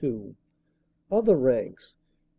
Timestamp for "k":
1.93-1.93